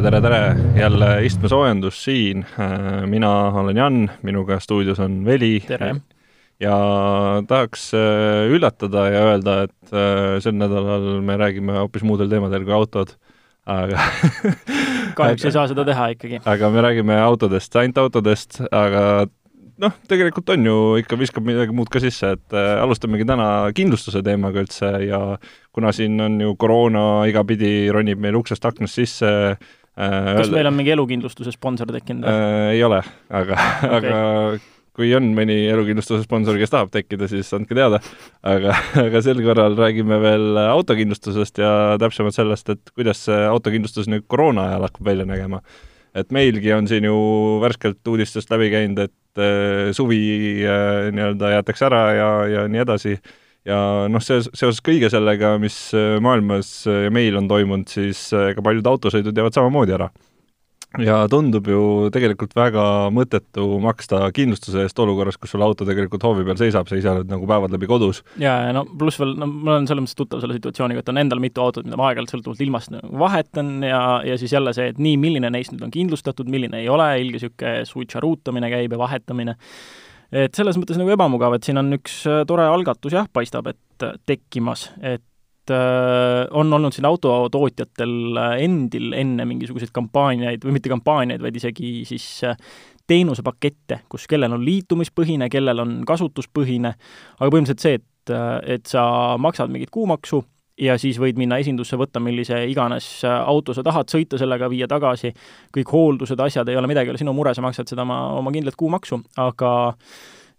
[0.00, 2.44] tere, tere, tere, jälle istmesoojendus siin.
[2.60, 5.60] Äh, mina olen Jan, minuga stuudios on Veli.
[5.66, 5.94] tere!
[6.60, 6.76] ja
[7.48, 12.74] tahaks äh, üllatada ja öelda, et äh, sel nädalal me räägime hoopis muudel teemadel kui
[12.76, 13.12] autod,
[13.66, 14.00] aga
[15.18, 16.40] kahjuks ei saa seda teha ikkagi.
[16.44, 19.26] aga me räägime autodest, ainult autodest, aga
[19.80, 24.24] noh, tegelikult on ju, ikka viskab midagi muud ka sisse, et äh, alustamegi täna kindlustuse
[24.24, 25.20] teemaga üldse ja
[25.72, 30.70] kuna siin on ju koroona igapidi ronib meil uksest aknast sisse äh,, kas öelda, meil
[30.70, 32.74] on mingi elukindlustuse sponsor tekkinud äh,?
[32.76, 33.58] ei ole, aga
[33.96, 34.20] okay., aga
[34.96, 38.00] kui on mõni elukindlustuse sponsor, kes tahab tekkida, siis andke teada.
[38.42, 38.74] aga,
[39.06, 41.70] aga sel korral räägime veel autokindlustusest ja
[42.02, 45.62] täpsemalt sellest, et kuidas see autokindlustus nüüd koroona ajal hakkab välja nägema.
[46.14, 47.16] et meilgi on siin ju
[47.62, 53.14] värskelt uudistest läbi käinud, et Äh, suvi äh, nii-öelda jäetakse ära ja, ja nii edasi.
[53.68, 58.64] Ja noh, see, seoses kõige sellega, mis äh, maailmas ja meil on toimunud, siis ega
[58.64, 60.10] paljud autosõidud jäävad samamoodi ära
[60.98, 66.42] ja tundub ju tegelikult väga mõttetu maksta kindlustuse eest olukorras, kus sul auto tegelikult hoovi
[66.46, 68.24] peal seisab, sa ise oled nagu päevad läbi kodus.
[68.42, 71.22] ja, ja no pluss veel, no ma olen selles mõttes tuttav selle situatsiooniga, et on
[71.22, 74.90] endal mitu autot, mida ma aeg-ajalt sõltuvalt ilmast nagu vahetan ja, ja siis jälle see,
[74.90, 78.98] et nii, milline neist nüüd on kindlustatud, milline ei ole, ilge niisugune switcharuutamine käib ja
[78.98, 79.54] vahetamine.
[80.32, 84.06] Et selles mõttes nagu ebamugav, et siin on üks äh, tore algatus jah, paistab, et
[84.06, 85.24] äh, tekkimas, et
[85.70, 92.26] Äh, on olnud siin autotootjatel endil enne mingisuguseid kampaaniaid või mitte kampaaniaid, vaid isegi siis
[93.10, 96.94] teenusepakette, kus kellel on liitumispõhine, kellel on kasutuspõhine,
[97.38, 98.34] aga põhimõtteliselt see, et,
[98.78, 99.04] et sa
[99.42, 100.42] maksad mingit kuumaksu
[100.80, 105.34] ja siis võid minna esindusse, võtta millise iganes auto sa tahad, sõita sellega, viia tagasi,
[105.76, 108.52] kõik hooldused, asjad, ei ole midagi, ei ole sinu mure, sa maksad seda oma, oma
[108.54, 109.72] kindlat kuumaksu, aga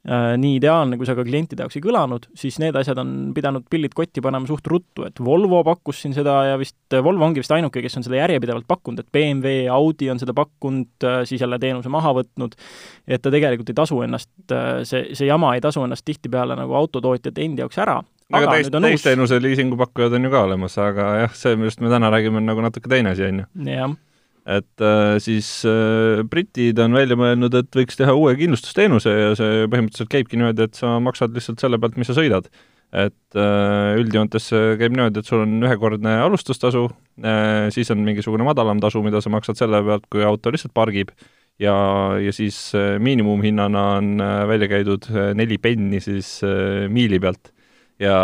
[0.01, 3.67] Äh, nii ideaalne, kui see ka klientide jaoks ei kõlanud, siis need asjad on pidanud
[3.69, 7.53] pillid kotti panema suht ruttu, et Volvo pakkus siin seda ja vist, Volvo ongi vist
[7.53, 11.61] ainuke, kes on seda järjepidevalt pakkunud, et BMW, Audi on seda pakkunud, äh, siis jälle
[11.61, 12.57] teenuse maha võtnud,
[13.05, 16.73] et ta tegelikult ei tasu ennast, äh, see, see jama ei tasu ennast tihtipeale nagu
[16.81, 17.99] autotootjate endi jaoks ära.
[18.31, 22.11] Aga, aga teist, teisteenuse liisingupakkujad on ju ka olemas, aga jah, see, millest me täna
[22.13, 23.51] räägime, on nagu natuke teine asi, on ju.
[23.71, 23.99] jah
[24.45, 29.67] et äh, siis äh, britid on välja mõelnud, et võiks teha uue kindlustusteenuse ja see
[29.69, 32.49] põhimõtteliselt käibki niimoodi, et sa maksad lihtsalt selle pealt, mis sa sõidad.
[32.91, 36.89] et äh, üldjoontes käib niimoodi, et sul on ühekordne alustustasu
[37.23, 41.13] äh,, siis on mingisugune madalam tasu, mida sa maksad selle pealt, kui auto lihtsalt pargib,
[41.61, 41.75] ja,
[42.19, 46.41] ja siis äh, miinimumhinnana on äh, välja käidud neli penni siis
[46.89, 47.53] miili pealt
[48.01, 48.17] ja,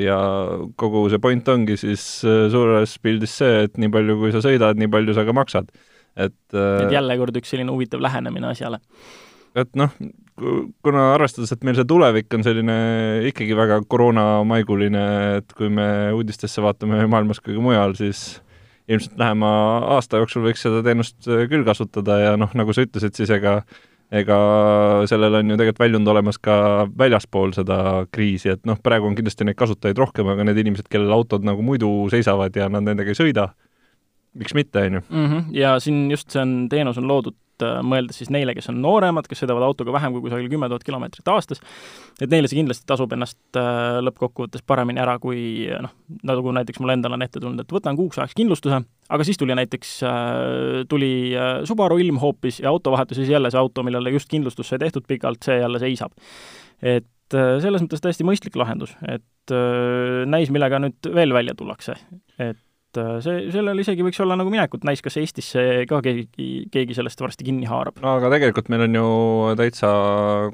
[0.00, 0.18] ja
[0.80, 4.80] kogu see point ongi siis äh, suures pildis see, et nii palju, kui sa sõidad,
[4.80, 5.70] nii palju sa ka maksad.
[6.16, 8.80] et äh, et jälle kord üks selline huvitav lähenemine asjale.
[9.54, 9.94] et noh,
[10.84, 12.76] kuna arvestades, et meil see tulevik on selline
[13.30, 15.06] ikkagi väga koroonamaiguline,
[15.40, 18.40] et kui me uudistesse vaatame maailmas kui ka mujal, siis
[18.90, 19.50] ilmselt lähema
[19.96, 23.60] aasta jooksul võiks seda teenust äh, küll kasutada ja noh, nagu sa ütlesid, siis ega
[24.10, 24.36] ega
[25.10, 26.54] sellel on ju tegelikult väljund olemas ka
[26.98, 31.14] väljaspool seda kriisi, et noh, praegu on kindlasti neid kasutajaid rohkem, aga need inimesed, kellel
[31.14, 33.50] autod nagu muidu seisavad ja nad nendega ei sõida,
[34.34, 35.04] miks mitte, on ju.
[35.10, 35.54] Mhm.
[35.54, 39.28] Ja siin just see on, teenus on loodud äh, mõeldes siis neile, kes on nooremad,
[39.28, 41.62] kes sõidavad autoga vähem kui kusagil kümme tuhat kilomeetrit aastas,
[42.20, 45.92] et neile see kindlasti tasub ennast äh, lõppkokkuvõttes paremini ära, kui noh,
[46.26, 49.56] nagu näiteks mul endal on ette tulnud, et võtan kuuks ajaks kindlustuse, aga siis tuli
[49.58, 54.14] näiteks, äh, tuli äh, Subaru ilm hoopis ja autovahetus ja siis jälle see auto, millele
[54.14, 56.16] just kindlustus sai tehtud pikalt, see jälle seisab.
[56.82, 59.26] et äh, selles mõttes täiesti mõistlik lahendus, et
[60.30, 61.96] näis, millega nüüd veel välja tullakse.
[62.38, 62.60] et
[62.96, 66.24] see, sellel isegi võiks olla nagu minekut, näis, kas Eestisse ka keegi,
[66.72, 68.00] keegi sellest varsti kinni haarab.
[68.02, 69.10] no aga tegelikult meil on ju
[69.60, 69.90] täitsa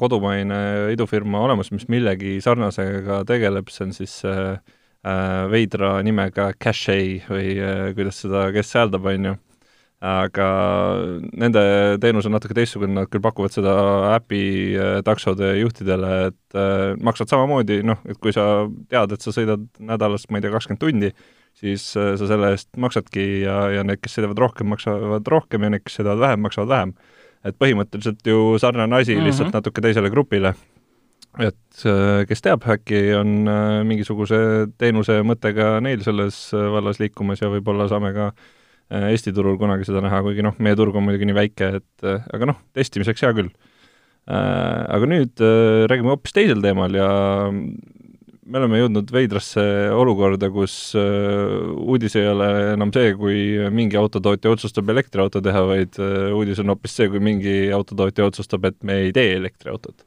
[0.01, 0.61] kodumaine
[0.95, 4.59] idufirma olemas, mis millegi sarnasega tegeleb, see on siis äh,
[5.07, 9.35] äh, veidra nimega Cache või äh, kuidas seda, kes hääldab, on ju.
[10.07, 10.47] aga
[11.41, 11.63] nende
[12.03, 13.73] teenus on natuke teistsugune, nad küll pakuvad seda
[14.13, 14.43] äpi
[14.77, 19.65] äh, taksode juhtidele, et äh, maksad samamoodi, noh, et kui sa tead, et sa sõidad
[19.81, 21.13] nädalas, ma ei tea, kakskümmend tundi,
[21.61, 25.73] siis äh, sa selle eest maksadki ja, ja need, kes sõidavad rohkem, maksavad rohkem ja
[25.73, 26.97] need, kes sõidavad vähem, maksavad vähem.
[27.47, 29.27] et põhimõtteliselt ju sarnane asi mm, -hmm.
[29.31, 30.55] lihtsalt natuke teisele grupile
[31.39, 37.41] et äh, kes teab, äkki on äh, mingisuguse teenuse mõte ka neil selles vallas liikumas
[37.41, 38.31] ja võib-olla saame ka
[38.87, 42.47] Eesti turul kunagi seda näha, kuigi noh, meie turg on muidugi nii väike, et aga
[42.47, 43.49] noh, testimiseks hea küll.
[44.31, 45.43] Aga nüüd
[45.91, 47.09] räägime hoopis teisel teemal ja
[48.47, 53.39] me oleme jõudnud veidrasse olukorda, kus uudis ei ole enam see, kui
[53.75, 55.99] mingi autotootja otsustab elektriauto teha, vaid
[56.35, 60.07] uudis on hoopis see, kui mingi autotootja otsustab, et me ei tee elektriautot.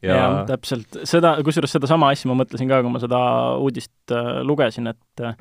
[0.00, 3.20] Ja, ja täpselt, seda, kusjuures sedasama asja ma mõtlesin ka, kui ma seda
[3.60, 5.34] uudist äh, lugesin, et äh,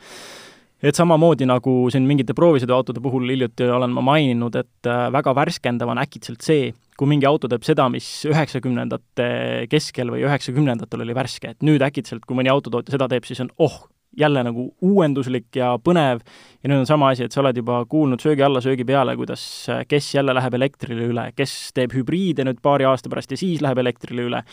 [0.83, 5.91] et samamoodi, nagu siin mingite proovisõiduautode puhul hiljuti olen ma maininud, et äh, väga värskendav
[5.91, 9.29] on äkitselt see, kui mingi auto teeb seda, mis üheksakümnendate
[9.71, 13.51] keskel või üheksakümnendatel oli värske, et nüüd äkitselt, kui mõni autotootja seda teeb, siis on
[13.63, 13.81] oh,
[14.19, 16.23] jälle nagu uuenduslik ja põnev.
[16.63, 19.43] Ja nüüd on sama asi, et sa oled juba kuulnud söögi alla, söögi peale, kuidas
[19.71, 23.63] äh, kes jälle läheb elektrile üle, kes teeb hübriide nüüd paari aasta pärast ja siis
[23.63, 24.43] läheb elektrile üle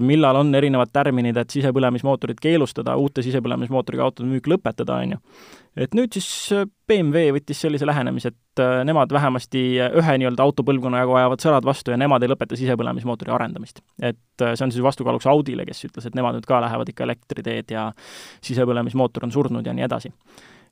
[0.00, 5.18] millal on erinevad tärminid, et sisepõlemismootorid keelustada, uute sisepõlemismootoriga autode müük lõpetada, on ju.
[5.84, 11.02] et nüüd siis äh, BMW võttis sellise lähenemise, et äh, nemad vähemasti ühe nii-öelda autopõlvkonna
[11.02, 13.82] jagu ajavad sõrad vastu ja nemad ei lõpeta sisepõlemismootori arendamist.
[13.98, 17.74] et see on siis vastukaaluks Audile, kes ütles, et nemad nüüd ka lähevad ikka elektriteed
[17.74, 17.90] ja
[18.44, 20.14] sisepõlemismootor on surnud ja nii edasi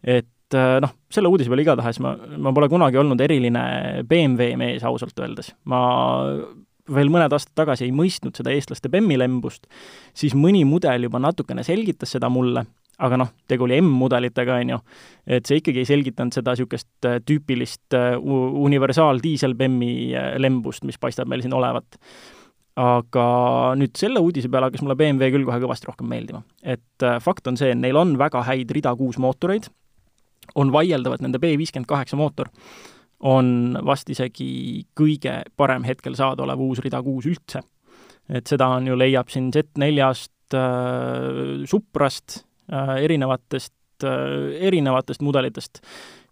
[0.05, 3.63] et noh, selle uudise peale igatahes ma, ma pole kunagi olnud eriline
[4.07, 5.51] BMW mees ausalt öeldes.
[5.65, 5.81] ma
[6.95, 9.67] veel mõned aastad tagasi ei mõistnud seda eestlaste bemmilembust,
[10.17, 12.65] siis mõni mudel juba natukene selgitas seda mulle,
[13.03, 14.79] aga noh, tegu oli M-mudelitega, on ju,
[15.39, 18.17] et see ikkagi ei selgitanud seda niisugust äh, tüüpilist äh,
[18.69, 22.01] universaal-diisel-bemmi äh, lembust, mis paistab meil siin olevat.
[22.77, 23.23] aga
[23.81, 26.43] nüüd selle uudise peale hakkas mulle BMW küll kohe kõvasti rohkem meeldima.
[26.63, 29.71] et fakt on see, et neil on väga häid rida kuus mootoreid,
[30.55, 32.53] on vaieldav, et nende B viiskümmend kaheksa mootor
[33.21, 37.63] on vast isegi kõige parem hetkel saadaolev uus rida kuus üldse.
[38.29, 42.43] et seda on ju, leiab siin Z4-st äh,, Suprast
[42.73, 45.81] äh,, erinevatest äh,, erinevatest mudelitest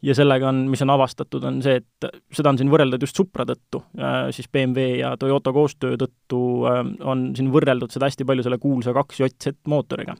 [0.04, 3.46] ja sellega on, mis on avastatud, on see, et seda on siin võrreldud just Supra
[3.48, 8.44] tõttu äh,, siis BMW ja Toyota koostöö tõttu äh, on siin võrreldud seda hästi palju
[8.46, 10.18] selle kuulsa kaks JZ mootoriga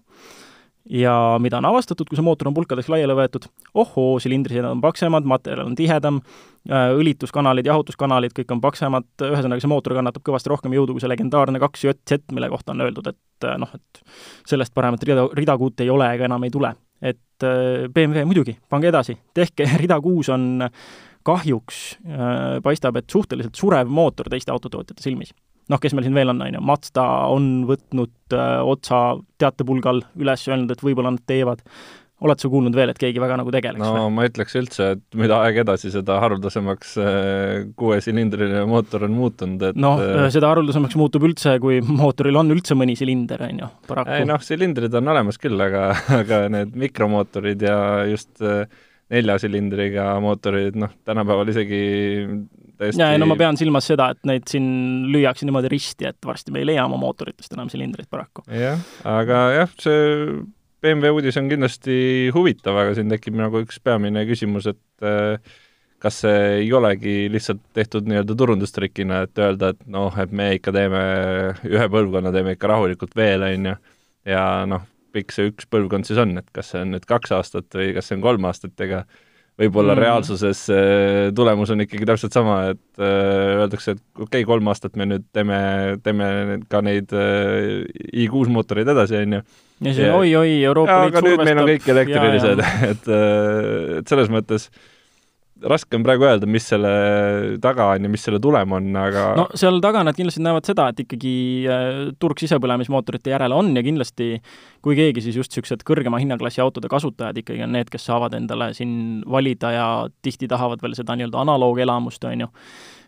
[0.91, 3.47] ja mida on avastatud, kui see mootor on pulkadeks laiali võetud,
[3.81, 6.21] ohoo, silindrised on paksemad, materjal on tihedam,
[6.69, 11.13] äh, õlituskanalid, jahutuskanalid, kõik on paksemad, ühesõnaga see mootor kannatab kõvasti rohkem jõudu kui see
[11.13, 14.05] legendaarne kaks JZ, mille kohta on öeldud, et äh, noh, et
[14.51, 16.75] sellest paremat rida, ridakuut ei ole ega enam ei tule.
[17.05, 20.69] et äh, BMW muidugi, pange edasi, tehke, rida kuus on
[21.25, 21.97] kahjuks
[22.63, 25.33] paistab, et suhteliselt surev mootor teiste autotootjate silmis
[25.73, 29.03] noh, kes meil siin veel on, on ju, Mazda on võtnud äh, otsa
[29.41, 31.63] teatepulgal üles, öelnud, et võib-olla nad teevad.
[32.25, 34.13] oled sa kuulnud veel, et keegi väga nagu tegeleks no või?
[34.17, 39.81] ma ütleks üldse, et mida aeg edasi, seda haruldasemaks äh, kuuesilindriline mootor on muutunud, et
[39.81, 44.19] noh, äh, seda haruldasemaks muutub üldse, kui mootoril on üldse mõni silinder, on ju, paraku.
[44.21, 45.91] ei noh, silindrid on olemas küll, aga,
[46.23, 47.79] aga need mikromootorid ja
[48.09, 48.41] just
[49.13, 51.83] nelja silindriga mootorid, noh, tänapäeval isegi
[52.81, 54.67] täiesti jaa, no ma pean silmas seda, et neid siin
[55.13, 58.47] lüüakse niimoodi risti, et varsti me ei leia oma mootoritest enam silindrit paraku.
[58.51, 60.41] jah, aga jah, see
[60.85, 61.95] BMW uudis on kindlasti
[62.35, 65.55] huvitav, aga siin tekib nagu üks peamine küsimus, et äh,
[66.05, 70.75] kas see ei olegi lihtsalt tehtud nii-öelda turundustrikina, et öelda, et noh, et me ikka
[70.77, 71.05] teeme
[71.65, 73.77] ühe põlvkonna, teeme ikka rahulikult veel, on ju,
[74.29, 74.85] ja noh,
[75.15, 78.11] pikk see üks põlvkond siis on, et kas see on nüüd kaks aastat või kas
[78.11, 79.05] see on kolm aastat, ega
[79.61, 80.03] võib-olla mm.
[80.03, 84.99] reaalsuses äh, tulemus on ikkagi täpselt sama, et äh, öeldakse, et okei okay,, kolm aastat
[84.99, 85.59] me nüüd teeme,
[86.05, 86.31] teeme
[86.71, 87.85] ka neid äh,
[88.25, 89.45] i6 mootoreid edasi, on ju.
[89.89, 91.21] ja siis oi-oi, Euroopa Liit survestab.
[91.21, 93.15] aga nüüd meil on kõik elektrilised, et,
[94.01, 94.91] et selles mõttes äh,
[95.71, 96.93] raske on praegu öelda, mis selle
[97.63, 100.89] taga on ja mis selle tulem on, aga no seal taga nad kindlasti näevad seda,
[100.93, 101.35] et ikkagi
[101.71, 101.91] äh,
[102.21, 104.35] turg sisepõlemismootorite järele on ja kindlasti
[104.85, 108.73] kui keegi, siis just niisugused kõrgema hinnaklassi autode kasutajad ikkagi on need, kes saavad endale
[108.77, 109.87] siin valida ja
[110.25, 112.53] tihti tahavad veel seda nii-öelda analoogelamust, on ju.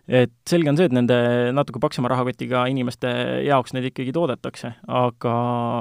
[0.06, 1.16] Et selge on see, et nende
[1.56, 3.10] natuke paksema rahakotiga inimeste
[3.42, 5.32] jaoks neid ikkagi toodetakse, aga,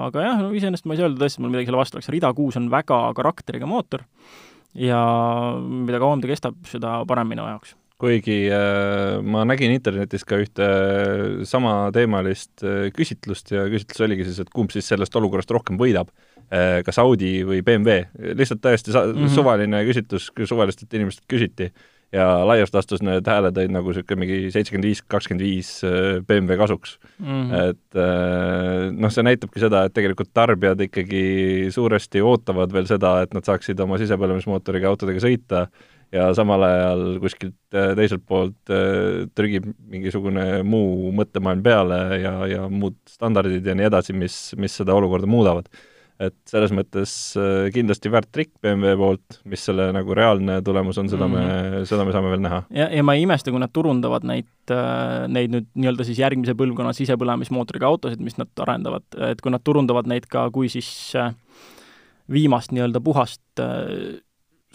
[0.08, 2.32] aga jah, no iseenesest ma ei saa öelda tõesti, mul midagi selle vastu oleks, rida
[2.34, 4.08] kuus on väga karakteriga mootor
[4.75, 5.01] ja
[5.62, 10.65] mida kauem ta kestab, seda parem minu jaoks kuigi äh, ma nägin internetis ka ühte
[10.65, 16.12] äh, samateemalist äh, küsitlust ja küsitlus oligi siis, et kumb siis sellest olukorrast rohkem võidab
[16.51, 18.03] äh,, kas Audi või BMW.
[18.36, 19.36] lihtsalt täiesti mm, -hmm.
[19.38, 21.72] suvaline küsitlus, suvalistelt inimestelt küsiti
[22.13, 26.57] ja laias laastus need hääled olid nagu niisugune mingi seitsekümmend viis, kakskümmend viis äh, BMW
[26.59, 27.25] kasuks mm.
[27.25, 27.71] -hmm.
[27.71, 31.25] et äh, noh, see näitabki seda, et tegelikult tarbijad ikkagi
[31.74, 35.65] suuresti ootavad veel seda, et nad saaksid oma sisepõlemismootoriga autodega sõita
[36.13, 38.75] ja samal ajal kuskilt äh, teiselt poolt
[39.35, 44.95] trügib mingisugune muu mõttemaailm peale ja, ja muud standardid ja nii edasi, mis, mis seda
[44.95, 45.69] olukorda muudavad
[46.22, 51.10] et selles mõttes äh, kindlasti väärt trikk BMW poolt, mis selle nagu reaalne tulemus on,
[51.12, 51.48] seda mm -hmm.
[51.48, 51.88] me, mhm.
[51.89, 52.62] seda me saame veel näha.
[52.69, 56.55] ja, ja ma ei imesta, kui nad turundavad neid, äh, neid nüüd nii-öelda siis järgmise
[56.55, 61.34] põlvkonna sisepõlemismootoriga autosid, mis nad arendavad, et kui nad turundavad neid ka kui siis äh,
[62.31, 63.43] viimast nii-öelda puhast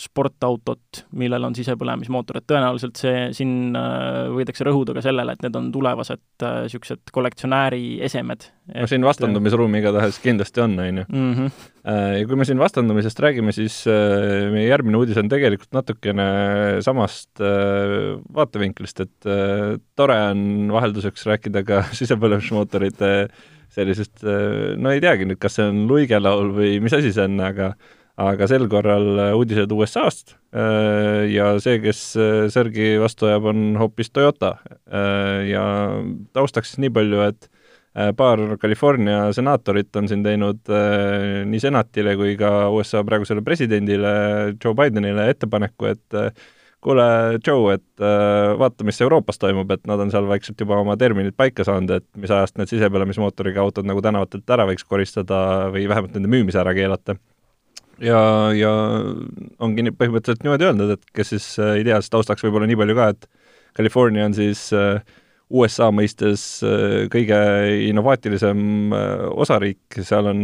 [0.01, 5.59] sportautot, millel on sisepõlemismootor, et tõenäoliselt see, siin äh, võidakse rõhuda ka sellele, et need
[5.59, 8.47] on tulevased niisugused äh, kollektsionääri esemed.
[8.73, 11.07] no siin vastandumisruumi igatahes kindlasti on, on ju.
[11.11, 11.53] Mhm.
[11.81, 16.27] Ja kui me siin vastandumisest räägime, siis meie järgmine uudis on tegelikult natukene
[16.85, 19.31] samast vaatevinklist, et
[19.97, 20.43] tore on
[20.77, 23.15] vahelduseks rääkida ka sisepõlemismootorite
[23.73, 24.27] sellisest,
[24.77, 27.73] no ei teagi nüüd, kas see on luigelaul või mis asi see on, aga
[28.21, 33.65] aga sel korral äh, uudised USA-st äh, ja see, kes äh, särgi vastu ajab, on
[33.81, 34.57] hoopis Toyota.
[35.47, 35.65] ja
[36.35, 37.51] taustaks siis nii palju, et
[38.19, 40.71] paar California senaatorit on siin teinud
[41.51, 44.13] nii senatile kui ka USA praegusele presidendile
[44.55, 46.19] Joe Bidenile ettepaneku, et
[46.83, 47.07] kuule,
[47.47, 48.05] Joe, et
[48.63, 52.07] vaata, mis Euroopas toimub, et nad on seal vaikselt juba oma terminid paika saanud, et
[52.23, 55.43] mis ajast need sisepõlemismootoriga autod nagu tänavatelt ära võiks koristada
[55.75, 57.19] või vähemalt nende müümise ära keelata
[58.05, 58.21] ja,
[58.57, 58.73] ja
[59.63, 62.79] ongi nii, põhimõtteliselt niimoodi öeldud, et kes siis äh, ei tea, siis taustaks võib-olla nii
[62.81, 63.29] palju ka, et
[63.77, 65.03] California on siis äh,
[65.51, 67.39] USA mõistes äh, kõige
[67.89, 68.95] innovaatilisem
[69.43, 70.43] osariik, seal on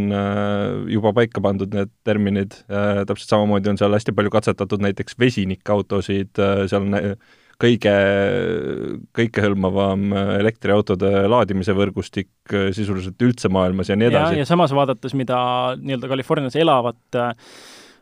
[0.91, 6.33] juba paika pandud need terminid, täpselt samamoodi on seal hästi palju katsetatud näiteks vesinikautosid,
[6.67, 6.97] seal on
[7.61, 7.95] kõige,
[9.17, 14.39] kõikehõlmavam elektriautode laadimise võrgustik äh, sisuliselt üldse maailmas ja nii edasi.
[14.43, 15.39] ja samas vaadates, mida
[15.81, 17.33] nii-öelda Californias elavad äh,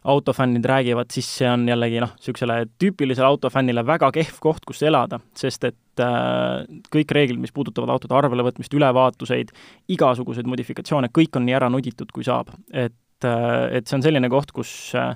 [0.06, 5.20] autofännid räägivad, siis see on jällegi noh, niisugusele tüüpilisele autofännile väga kehv koht, kus elada,
[5.38, 9.56] sest et äh, kõik reeglid, mis puudutavad autode arvelevõtmist, ülevaatuseid,
[9.96, 12.54] igasuguseid modifikatsioone, kõik on nii ära nuditud, kui saab.
[12.72, 14.70] et äh,, et see on selline koht, kus
[15.00, 15.16] äh,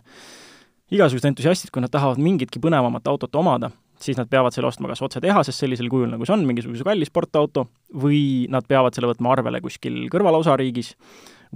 [0.90, 3.70] igasugused entusiastid, kui nad tahavad mingitki põnevamat autot omada,
[4.04, 7.08] siis nad peavad selle ostma kas otse tehasest sellisel kujul, nagu see on, mingisuguse kalli
[7.08, 7.68] sportauto,
[8.04, 10.94] või nad peavad selle võtma arvele kuskil kõrvalosariigis,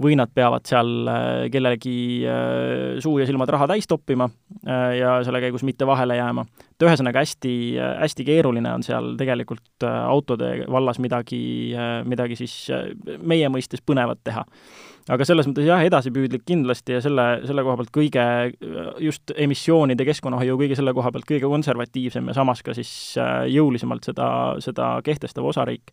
[0.00, 1.96] või nad peavad seal äh, kellelegi
[2.26, 6.44] äh, suu ja silmad raha täis toppima äh, ja selle käigus mitte vahele jääma.
[6.74, 7.54] et ühesõnaga, hästi,
[8.00, 11.74] hästi keeruline on seal tegelikult autode vallas midagi,
[12.04, 12.56] midagi siis
[13.22, 14.42] meie mõistes põnevat teha
[15.14, 18.24] aga selles mõttes jah, edasipüüdlik kindlasti ja selle, selle koha pealt kõige,
[19.04, 22.90] just emissioonide, keskkonnahoiu, kõige selle koha pealt kõige konservatiivsem ja samas ka siis
[23.52, 24.28] jõulisemalt seda,
[24.64, 25.92] seda kehtestav osariik.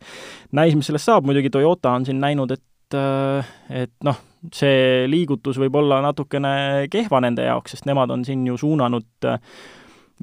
[0.56, 2.64] näis, mis sellest saab, muidugi Toyota on siin näinud, et
[2.98, 4.18] äh, et noh,
[4.54, 9.40] see liigutus võib olla natukene kehva nende jaoks, sest nemad on siin ju suunanud äh,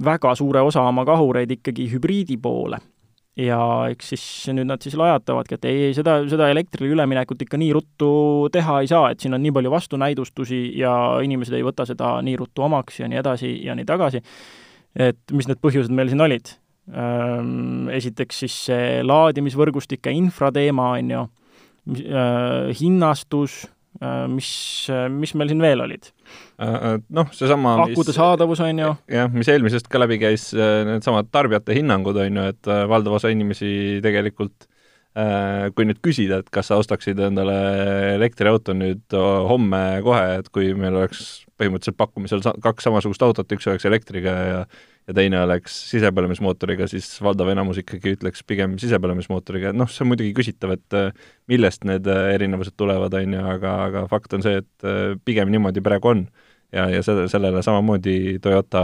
[0.05, 2.79] väga suure osa oma kahureid ikkagi hübriidi poole
[3.39, 3.59] ja
[3.93, 7.71] eks siis nüüd nad siis lajatavadki, et ei, ei, seda, seda elektrile üleminekut ikka nii
[7.77, 8.11] ruttu
[8.55, 10.93] teha ei saa, et siin on nii palju vastunäidustusi ja
[11.25, 14.23] inimesed ei võta seda nii ruttu omaks ja nii edasi ja nii tagasi.
[14.99, 16.51] et mis need põhjused meil siin olid?
[17.95, 21.25] Esiteks siis see laadimisvõrgustike infrateema, on ju,
[22.79, 23.63] hinnastus,
[24.31, 24.51] mis,
[25.15, 26.11] mis meil siin veel olid?
[26.59, 28.89] Äh, äh, noh, seesama akude saadavus, on ju.
[29.15, 33.33] jah, mis eelmisest ka läbi käis, äh, needsamad tarbijate hinnangud, on ju, et valdav osa
[33.35, 34.69] inimesi tegelikult
[35.75, 37.55] kui nüüd küsida, et kas sa ostaksid endale
[38.13, 39.17] elektriauto nüüd
[39.51, 41.25] homme kohe, et kui meil oleks
[41.59, 44.61] põhimõtteliselt pakkumisel kaks samasugust autot, üks oleks elektriga ja
[45.09, 50.35] ja teine oleks sisepõlemismootoriga, siis valdav enamus ikkagi ütleks pigem sisepõlemismootoriga, noh, see on muidugi
[50.37, 50.99] küsitav, et
[51.49, 56.13] millest need erinevused tulevad, on ju, aga, aga fakt on see, et pigem niimoodi praegu
[56.13, 56.29] on
[56.73, 58.83] ja, ja selle, sellele samamoodi Toyota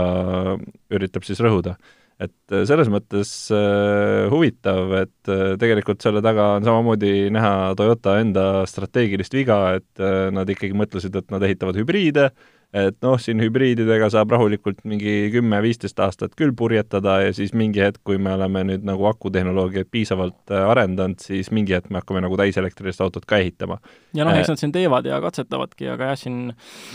[0.93, 1.75] üritab siis rõhuda.
[2.15, 8.13] et äh, selles mõttes äh, huvitav, et äh, tegelikult selle taga on samamoodi näha Toyota
[8.21, 13.15] enda strateegilist viga, et äh, nad ikkagi mõtlesid, et nad ehitavad hübriide äh,, et noh,
[13.21, 18.33] siin hübriididega saab rahulikult mingi kümme-viisteist aastat küll purjetada ja siis mingi hetk, kui me
[18.35, 23.27] oleme nüüd nagu akutehnoloogiat piisavalt äh, arendanud, siis mingi hetk me hakkame nagu täiselektrilist autot
[23.29, 23.79] ka ehitama.
[24.17, 26.39] ja noh, eks nad siin teevad ja katsetavadki, aga jah, siin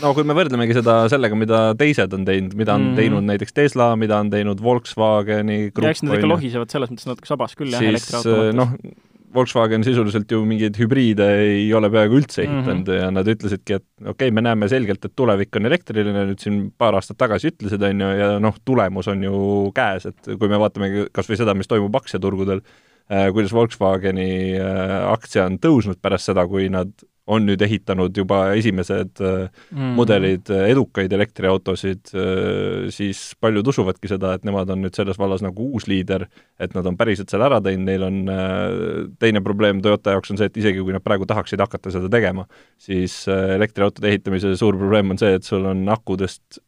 [0.03, 3.01] no kui me võrdlemegi seda sellega, mida teised on teinud, mida on mm -hmm.
[3.01, 7.09] teinud näiteks Tesla, mida on teinud Volkswageni grupp, ja eks nad ikka lohisevad selles mõttes
[7.09, 8.77] natuke sabas küll, jah, elektriauto noh,
[9.33, 12.99] Volkswagen sisuliselt ju mingeid hübriide ei ole peaaegu üldse ehitanud mm -hmm.
[12.99, 16.61] ja nad ütlesidki, et okei okay,, me näeme selgelt, et tulevik on elektriline, nüüd siin
[16.77, 20.59] paar aastat tagasi ütlesid, on ju, ja noh, tulemus on ju käes, et kui me
[20.59, 22.61] vaatame kas või seda, mis toimub aktsiaturgudel,
[23.33, 26.93] kuidas Volkswageni äh, aktsia on tõusnud pärast seda, kui nad
[27.31, 29.91] on nüüd ehitanud juba esimesed mm.
[29.97, 35.43] mudelid äh, edukaid elektriautosid, äh, siis paljud usuvadki seda, et nemad on nüüd selles vallas
[35.43, 36.25] nagu uus liider,
[36.59, 40.49] et nad on päriselt selle ära teinud, neil on teine probleem Toyota jaoks on see,
[40.51, 42.47] et isegi kui nad praegu tahaksid hakata seda tegema,
[42.79, 46.61] siis elektriautode ehitamise suur probleem on see, et sul on akudest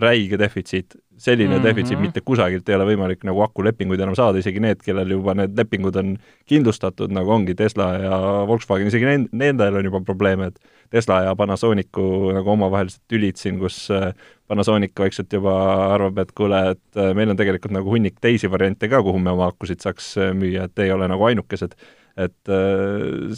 [0.00, 1.68] räige defitsiit, selline mm -hmm.
[1.68, 5.56] defitsiit, mitte kusagilt ei ole võimalik nagu akulepinguid enam saada, isegi need, kellel juba need
[5.58, 6.14] lepingud on
[6.48, 10.58] kindlustatud, nagu ongi Tesla ja Volkswagen, isegi nend-, nendel on juba probleeme, et
[10.90, 14.14] Tesla ja Panasonicu nagu omavahelised tülid siin, kus äh,
[14.48, 15.52] Panasonic vaikselt juba
[15.94, 19.30] arvab, et kuule, et äh, meil on tegelikult nagu hunnik teisi variante ka, kuhu me
[19.30, 21.76] oma akusid saaks äh, müüa, et ei ole nagu ainukesed.
[22.20, 22.50] et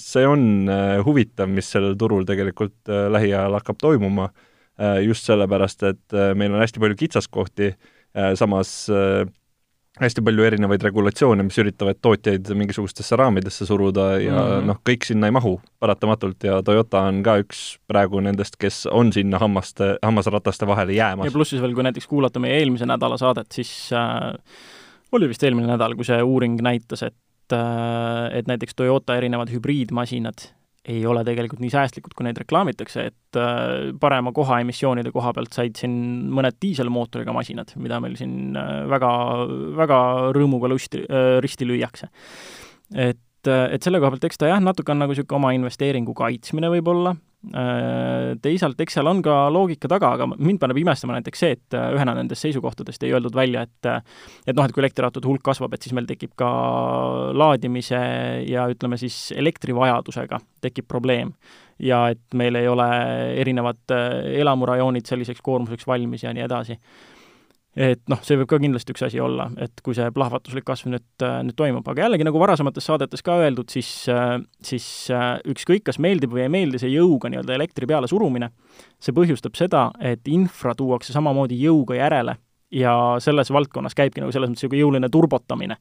[0.00, 0.66] see on
[1.06, 4.30] huvitav, mis sellel turul tegelikult lähiajal hakkab toimuma
[5.06, 7.72] just sellepärast, et äh, meil on hästi palju kitsaskohti,
[8.16, 8.90] äh, samas
[10.00, 14.68] hästi palju erinevaid regulatsioone, mis üritavad tootjaid mingisugustesse raamidesse suruda ja mm -hmm.
[14.70, 19.12] noh, kõik sinna ei mahu paratamatult ja Toyota on ka üks praegu nendest, kes on
[19.12, 21.26] sinna hammaste, hammasrataste vahele jäämas.
[21.26, 24.32] ja pluss siis veel, kui näiteks kuulata meie eelmise nädala saadet, siis äh,
[25.12, 30.48] oli vist eelmine nädal, kui see uuring näitas, et äh, et näiteks Toyota erinevad hübriidmasinad
[30.88, 35.54] ei ole tegelikult nii säästlikud, kui neid reklaamitakse, et äh, parema koha emissioonide koha pealt
[35.54, 35.94] said siin
[36.34, 39.12] mõned diiselmootoriga masinad, mida meil siin äh, väga,
[39.78, 39.98] väga
[40.34, 42.10] rõõmuga lusti, äh, risti lüüakse.
[42.92, 46.70] et, et selle koha pealt, eks ta jah, natuke on nagu niisugune oma investeeringu kaitsmine
[46.74, 51.74] võib-olla, teisalt, eks seal on ka loogika taga, aga mind paneb imestama näiteks see, et
[51.74, 53.98] äh, ühena nendest seisukohtadest ei öeldud välja, et äh,
[54.46, 56.50] et noh, et kui elektriautode hulk kasvab, et siis meil tekib ka
[57.34, 57.98] laadimise
[58.46, 61.34] ja ütleme siis elektrivajadusega tekib probleem.
[61.82, 62.86] ja et meil ei ole
[63.42, 63.90] erinevad
[64.38, 66.76] elamurajoonid selliseks koormuseks valmis ja nii edasi
[67.76, 71.06] et noh, see võib ka kindlasti üks asi olla, et kui see plahvatuslik kasv nüüd,
[71.48, 73.90] nüüd toimub, aga jällegi, nagu varasemates saadetes ka öeldud, siis,
[74.64, 74.86] siis
[75.48, 78.52] ükskõik, kas meeldib või ei meeldi see jõuga nii-öelda elektri peale surumine,
[79.00, 82.36] see põhjustab seda, et infra tuuakse samamoodi jõuga järele
[82.72, 85.76] ja selles valdkonnas käibki nagu selles mõttes niisugune jõuline turbotamine.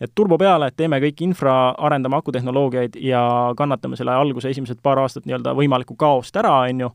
[0.00, 3.22] et turbo peale, teeme kõik infra, arendame akutehnoloogiaid ja
[3.56, 6.90] kannatame selle alguse esimesed paar aastat nii-öelda võimalikku kaost ära, on ju,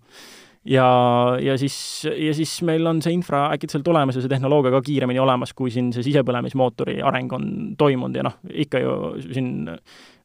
[0.65, 0.87] ja,
[1.43, 5.19] ja siis, ja siis meil on see infra äkitselt olemas ja see tehnoloogia ka kiiremini
[5.19, 9.53] olemas, kui siin see sisepõlemismootori areng on toimunud ja noh, ikka ju siin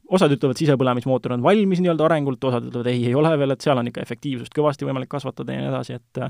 [0.09, 3.79] osad ütlevad, sisepõlemismootor on valmis nii-öelda arengult, osad ütlevad ei, ei ole veel, et seal
[3.81, 6.23] on ikka efektiivsust kõvasti võimalik kasvatada ja nii edasi, et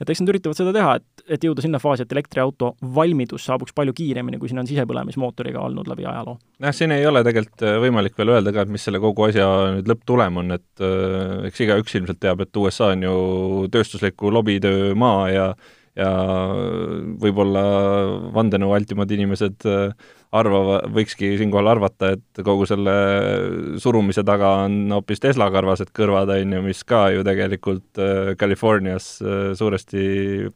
[0.00, 3.74] et eks nad üritavad seda teha, et, et jõuda sinna faasi, et elektriauto valmidus saabuks
[3.76, 6.38] palju kiiremini, kui siin on sisepõlemismootoriga olnud läbi ajaloo.
[6.62, 9.48] jah, siin ei ole tegelikult äh, võimalik veel öelda ka, et mis selle kogu asja
[9.76, 13.18] nüüd lõpptulem on, et äh, eks igaüks ilmselt teab, et USA on ju
[13.74, 15.50] tööstusliku lobitöö maa ja
[15.98, 16.10] ja
[17.20, 17.62] võib-olla
[18.34, 22.94] vandenõualtimad inimesed äh, arvava, võikski siinkohal arvata, et kogu selle
[23.82, 29.16] surumise taga on hoopis Tesla karvased kõrvad, on ju, mis ka ju tegelikult äh, Californias
[29.24, 30.04] äh, suuresti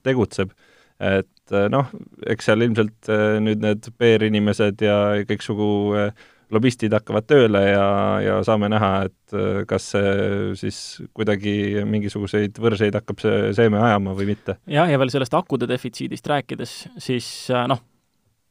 [0.06, 0.54] tegutseb.
[1.04, 1.88] et noh,
[2.30, 3.08] eks seal ilmselt
[3.42, 4.94] nüüd need PR-inimesed ja
[5.26, 5.66] kõiksugu
[6.54, 7.86] lobistid hakkavad tööle ja,
[8.24, 9.38] ja saame näha, et
[9.68, 10.12] kas see
[10.58, 10.78] siis
[11.16, 14.58] kuidagi mingisuguseid võrseid hakkab see seeme ajama või mitte.
[14.70, 17.28] jah, ja veel sellest akude defitsiidist rääkides, siis
[17.70, 17.82] noh,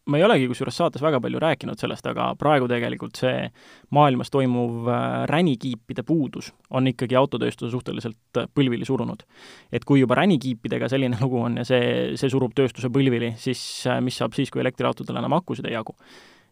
[0.05, 3.47] ma ei olegi kusjuures saates väga palju rääkinud sellest, aga praegu tegelikult see
[3.95, 9.23] maailmas toimuv äh, ränikiipide puudus on ikkagi autotööstuse suhteliselt äh, põlvili surunud.
[9.71, 14.01] et kui juba ränikiipidega selline lugu on ja see, see surub tööstuse põlvili, siis äh,
[14.03, 15.95] mis saab siis, kui elektriautodel enam akusid ei jagu?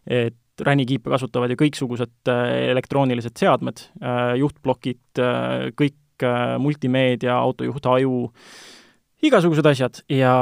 [0.08, 2.28] et ränikiipe kasutavad ju kõiksugused
[2.72, 3.86] elektroonilised seadmed,
[4.38, 5.20] juhtplokid,
[5.78, 6.26] kõik
[6.62, 8.12] multimeedia, autojuhtaju,
[9.22, 10.32] igasugused asjad ja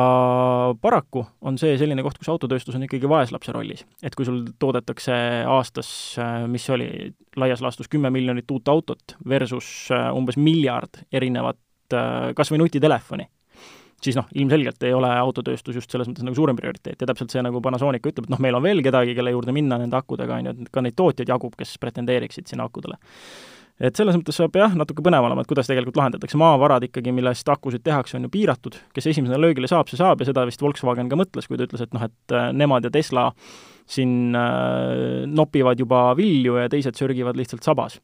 [0.80, 3.84] paraku on see selline koht, kus autotööstus on ikkagi vaeslapse rollis.
[4.02, 5.14] et kui sul toodetakse
[5.48, 5.90] aastas,
[6.48, 11.60] mis oli laias laastus kümme miljonit uut autot versus äh, umbes miljard erinevat
[11.92, 13.28] äh, kas või nutitelefoni,
[14.04, 17.42] siis noh, ilmselgelt ei ole autotööstus just selles mõttes nagu suurem prioriteet ja täpselt see,
[17.44, 20.50] nagu Panasonic ütleb, et noh, meil on veel kedagi, kelle juurde minna nende akudega, on
[20.50, 22.96] ju, et ka neid tootjaid jagub, kes pretendeeriksid sinna akudele
[23.80, 27.48] et selles mõttes saab jah, natuke põnev olema, et kuidas tegelikult lahendatakse, maavarad ikkagi, millest
[27.48, 31.08] akusid tehakse, on ju piiratud, kes esimesena löögile saab, see saab ja seda vist Volkswagen
[31.08, 33.30] ka mõtles, kui ta ütles, et noh, et äh, nemad ja Tesla
[33.90, 37.98] siin äh, nopivad juba vilju ja teised sörgivad lihtsalt sabas.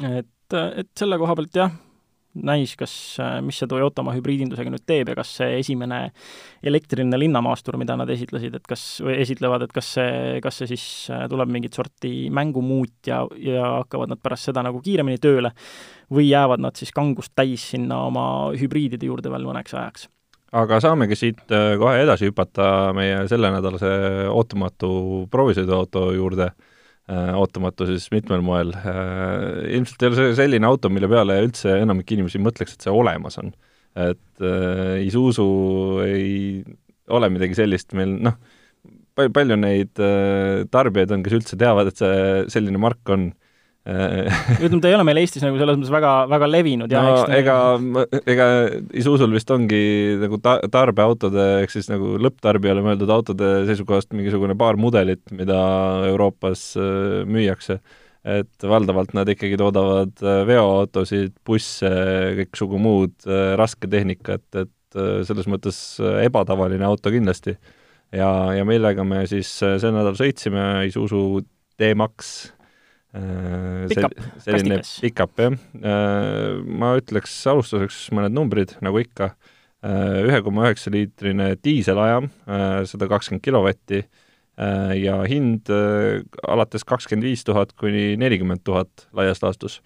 [0.00, 1.78] et, et selle koha pealt jah,
[2.34, 2.92] näis, kas,
[3.44, 6.00] mis see Toyota oma hübriidindusega nüüd teeb ja kas see esimene
[6.66, 10.84] elektriline linnamaastur, mida nad esitlesid, et kas, või esitlevad, et kas see, kas see siis
[11.10, 15.52] äh, tuleb mingit sorti mängumuut ja, ja hakkavad nad pärast seda nagu kiiremini tööle
[16.10, 18.24] või jäävad nad siis kangust täis sinna oma
[18.58, 20.08] hübriidide juurde veel mõneks ajaks?
[20.54, 23.92] aga saamegi siit äh, kohe edasi hüpata meie sellenädalase
[24.30, 26.52] ootamatu proovisõiduauto juurde
[27.10, 28.70] Äh, ootamatu siis mitmel moel.
[28.76, 32.94] Äh, ilmselt ei ole see selline auto, mille peale üldse enamik inimesi mõtleks, et see
[32.94, 33.50] olemas on.
[33.98, 35.46] et äh, Isuzu
[36.04, 36.62] ei
[37.10, 38.36] ole midagi sellist meil, noh,
[39.18, 39.98] palju neid
[40.70, 42.20] tarbijaid on, kes üldse teavad, et see
[42.54, 43.32] selline mark on,
[43.88, 47.54] ütleme, ta ei ole meil Eestis nagu selles mõttes väga, väga levinud ja no ega,
[48.28, 48.48] ega
[49.00, 49.80] Isusul vist ongi
[50.20, 55.56] nagu ta-, tarbeautode ehk siis nagu lõpptarbijale mõeldud autode seisukohast mingisugune paar mudelit, mida
[56.10, 57.80] Euroopas äh, müüakse.
[58.20, 61.88] et valdavalt nad ikkagi toodavad äh, veoautosid, busse,
[62.42, 64.76] kõiksugu muud äh, rasketehnikat, et
[65.24, 65.76] selles mõttes
[66.26, 67.56] ebatavaline auto kindlasti.
[68.12, 71.44] ja, ja millega me siis see nädal sõitsime, Isuzu
[71.80, 72.59] D-Max Äh,
[73.10, 74.12] Pikap,
[74.44, 75.54] selline pikap, jah.
[75.82, 79.32] Äh, ma ütleks alustuseks mõned numbrid, nagu ikka.
[79.82, 82.28] Äh, ühe koma üheksa liitrine diiselajam,
[82.86, 84.04] sada kakskümmend kilovatti
[85.00, 89.78] ja hind alates kakskümmend viis tuhat kuni nelikümmend tuhat laias laastus.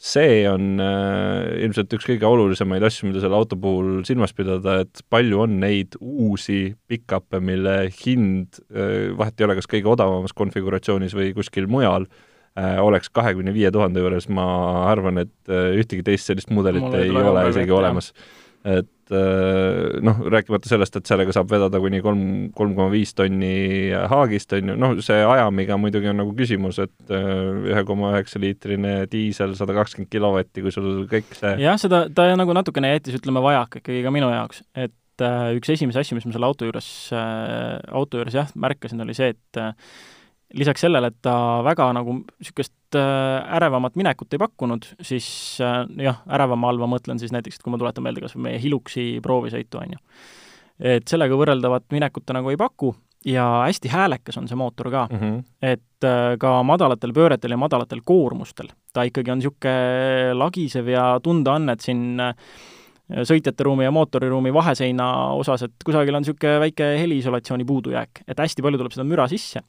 [0.00, 5.42] see on ilmselt üks kõige olulisemaid asju, mida selle auto puhul silmas pidada, et palju
[5.42, 11.66] on neid uusi pikappe, mille hind vahet ei ole, kas kõige odavamas konfiguratsioonis või kuskil
[11.68, 12.26] mujal Äh,
[12.58, 14.46] oleks kahekümne viie tuhande juures, ma
[14.90, 18.10] arvan, et äh, ühtegi teist sellist mudelit Mul ei ole isegi olemas.
[18.66, 23.92] et äh, noh, rääkimata sellest, et sellega saab vedada kuni kolm, kolm koma viis tonni
[24.12, 28.94] haagist, on ju, noh, see ajamiga muidugi on nagu küsimus, et ühe koma üheksa liitrine
[29.12, 33.42] diisel, sada kakskümmend kilovatti, kui sul kõik see jah, seda, ta nagu natukene jättis, ütleme,
[33.46, 34.96] vajaka ikkagi ka minu jaoks, et
[35.56, 39.64] üks esimesi asju, mis ma selle auto juures, auto juures jah, märkasin, oli see, et
[40.58, 41.34] lisaks sellele, et ta
[41.66, 45.28] väga nagu niisugust äh, ärevamat minekut ei pakkunud, siis
[45.62, 48.48] äh, jah, ärevama all ma mõtlen siis näiteks, et kui ma tuletan meelde kas või
[48.48, 50.02] meie Hiluxi proovisõitu, on ju.
[50.96, 52.94] et sellega võrreldavat minekut ta nagu ei paku
[53.28, 55.18] ja hästi häälekas on see mootor ka mm.
[55.20, 55.40] -hmm.
[55.62, 61.52] et äh, ka madalatel pööretel ja madalatel koormustel ta ikkagi on niisugune lagisev ja tunda
[61.52, 62.20] on, et siin
[63.10, 68.62] sõitjate ruumi ja mootoriruumi vaheseina osas, et kusagil on niisugune väike heliisolatsiooni puudujääk, et hästi
[68.62, 69.62] palju tuleb seda müra sisse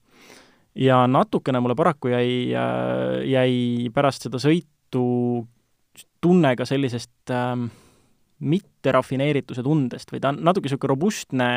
[0.75, 5.05] ja natukene mulle paraku jäi, äh, jäi pärast seda sõitu
[6.21, 7.67] tunne ka sellisest ähm,
[8.41, 11.49] mitterafineerituse tundest või ta on natuke niisugune robustne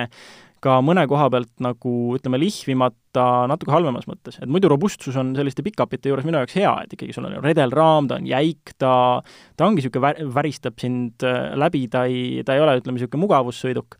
[0.65, 5.65] ka mõne koha pealt nagu ütleme, lihvimata natuke halvemas mõttes, et muidu robustsus on selliste
[5.65, 8.95] pikapite juures minu jaoks hea, et ikkagi sul on redelraam, ta on jäik, ta,
[9.57, 13.27] ta ongi niisugune vä-, väristab sind äh, läbi, ta ei, ta ei ole, ütleme, niisugune
[13.27, 13.99] mugavussõiduk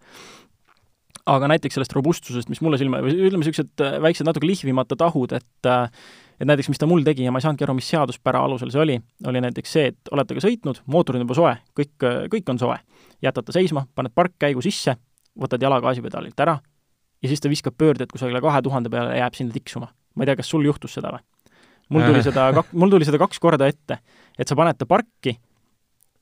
[1.27, 5.33] aga näiteks sellest robustsusest, mis mulle silma, või ütleme, niisugused äh, väiksed natuke lihvimata tahud,
[5.37, 5.89] et äh,
[6.35, 8.83] et näiteks, mis ta mul tegi ja ma ei saanudki aru, mis seaduspära alusel see
[8.83, 8.97] oli,
[9.31, 12.61] oli näiteks see, et olete ka sõitnud, mootor on juba soe, kõik, äh, kõik on
[12.61, 12.79] soe.
[13.23, 14.97] jätad ta seisma, paned parkkäigu sisse,
[15.41, 16.59] võtad jala gaasipedaalilt ära
[17.25, 19.89] ja siis ta viskab pöörded kusagile kahe tuhande peale ja jääb sinna tiksuma.
[20.15, 21.25] ma ei tea, kas sul juhtus seda või?
[21.95, 23.99] mul tuli seda, mul tuli seda kaks korda ette,
[24.39, 25.39] et sa paned ta parki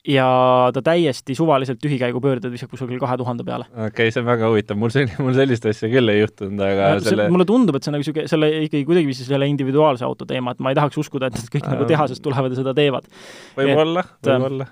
[0.07, 0.27] ja
[0.75, 3.67] ta täiesti suvaliselt tühikäigupöörded viskab kusagil kahe tuhande peale.
[3.71, 6.89] okei okay,, see on väga huvitav, mul selline, mul sellist asja küll ei juhtunud, aga
[6.95, 10.27] ja, selle mulle tundub, et see on nagu niisugune, selle ikkagi kuidagiviisi selle individuaalse auto
[10.27, 13.07] teema, et ma ei tahaks uskuda, et kõik nagu tehasest tulevad ja seda teevad.
[13.55, 14.67] võib-olla, võib-olla.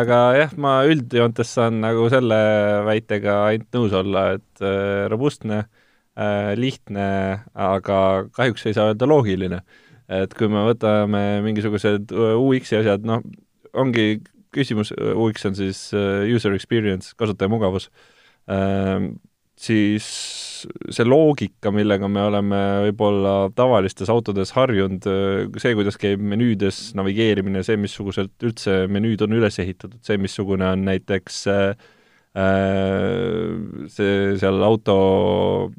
[0.00, 2.40] aga jah, ma üldjoontes saan nagu selle
[2.88, 7.06] väitega ainult nõus olla, et äh, robustne äh,, lihtne,
[7.54, 8.02] aga
[8.34, 9.62] kahjuks ei saa öelda loogiline.
[10.10, 13.22] et kui me võtame mingisugused äh, UX-i asjad, noh,
[13.78, 14.18] ongi
[14.54, 17.88] küsimus, UX on siis äh, user experience, kasutajamugavus,
[18.50, 19.14] ähm,
[19.58, 20.06] siis
[20.92, 27.64] see loogika, millega me oleme võib-olla tavalistes autodes harjunud, äh, see, kuidas käib menüüdes navigeerimine,
[27.66, 32.00] see, missuguselt üldse menüüd on üles ehitatud, see, missugune on näiteks äh, Äh,
[32.32, 34.94] see seal auto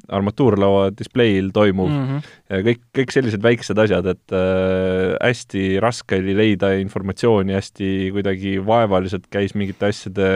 [0.06, 2.28] armatuurlaua displeil toimuv mm, -hmm.
[2.52, 8.60] ja kõik, kõik sellised väiksed asjad, et äh, hästi raske oli leida informatsiooni, hästi kuidagi
[8.62, 10.28] vaevaliselt käis mingite asjade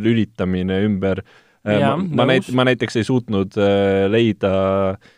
[0.00, 1.20] lülitamine ümber.
[1.66, 4.54] Äh, ma, ma näit-, ma näiteks ei suutnud äh, leida
[4.94, 5.15] äh, Äh,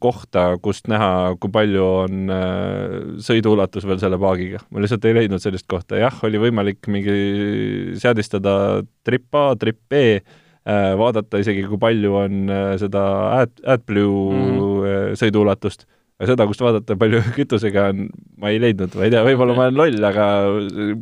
[0.00, 4.62] kohta, kust näha, kui palju on äh, sõiduulatus veel selle paagiga.
[4.70, 10.02] ma lihtsalt ei leidnud sellist kohta, jah, oli võimalik mingi seadistada trip A, trip B,
[10.18, 13.04] äh, vaadata isegi, kui palju on seda
[13.42, 15.16] Ad, AdBlue mm -hmm.
[15.20, 18.08] sõiduulatust, aga seda, kust vaadata, palju kütusega on,
[18.40, 20.28] ma ei leidnud, ma ei tea, võib-olla ma olen loll, aga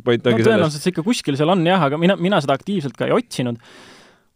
[0.03, 0.49] point ongi no, selles.
[0.51, 3.61] tõenäoliselt see ikka kuskil seal on jah, aga mina, mina seda aktiivselt ka ei otsinud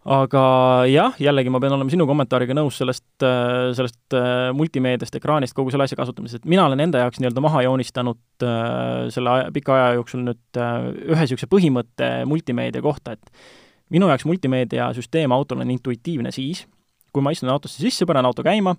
[0.01, 0.43] aga
[0.89, 5.73] jah, jällegi ma pean olema sinu kommentaariga nõus sellest, äh, sellest äh, multimeediast, ekraanist, kogu
[5.73, 9.75] selle asja kasutamisest, et mina olen enda jaoks nii-öelda maha joonistanud äh, selle aja, pika
[9.77, 16.33] aja jooksul nüüd ühe niisuguse põhimõtte multimeedia kohta, et minu jaoks multimeediasüsteem autol on intuitiivne
[16.33, 16.65] siis,
[17.13, 18.73] kui ma istun autosse sisse, panen auto käima,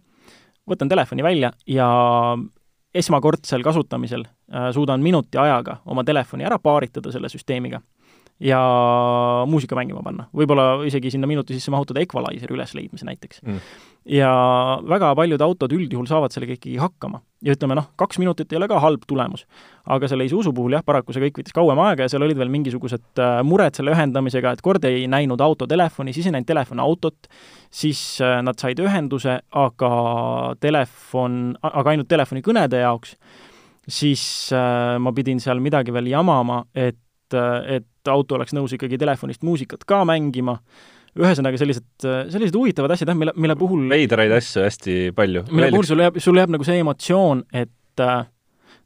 [0.67, 1.87] võtan telefoni välja ja
[2.93, 4.25] esmakordsel kasutamisel
[4.75, 7.81] suudan minuti ajaga oma telefoni ära paaritada selle süsteemiga
[8.43, 8.61] ja
[9.47, 10.27] muusika mängima panna.
[10.35, 14.31] võib-olla isegi sinna minuti sisse mahutada equalizeri ülesleidmise näiteks mm ja
[14.89, 17.21] väga paljud autod üldjuhul saavad sellega ikkagi hakkama.
[17.43, 19.45] ja ütleme noh, kaks minutit ei ole ka halb tulemus.
[19.87, 22.51] aga selle Isuzu puhul jah, paraku see kõik võttis kauem aega ja seal olid veel
[22.51, 26.83] mingisugused äh, mured selle ühendamisega, et kord ei näinud auto telefoni, siis ei näinud telefon
[26.83, 27.31] autot,
[27.71, 29.93] siis äh, nad said ühenduse, aga
[30.61, 33.17] telefon, aga ainult telefonikõnede jaoks,
[33.87, 34.25] siis
[34.55, 36.99] äh, ma pidin seal midagi veel jamama, et,
[37.35, 40.59] et auto oleks nõus ikkagi telefonist muusikat ka mängima
[41.19, 41.87] ühesõnaga sellised,
[42.33, 45.45] sellised huvitavad asjad jah, mille, mille puhul veidraid asju hästi palju.
[45.51, 48.23] mille puhul sul jääb, sul jääb nagu see emotsioon, et äh,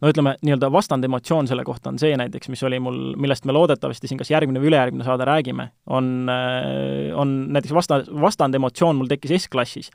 [0.03, 4.11] no ütleme, nii-öelda vastandemotsioon selle kohta on see näiteks, mis oli mul, millest me loodetavasti
[4.11, 9.37] siin kas järgmine või ülejärgmine saade räägime, on, äh, on näiteks vasta, vastandemotsioon mul tekkis
[9.45, 9.93] S-klassis,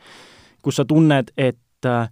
[0.64, 2.08] kus sa tunned, et äh,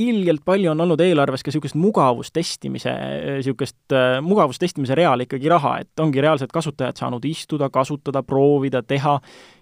[0.00, 2.92] ilgelt palju on olnud eelarves ka niisugust mugavustestimise,
[3.38, 9.18] niisugust äh, mugavustestimise real ikkagi raha, et ongi reaalselt kasutajad saanud istuda, kasutada, proovida, teha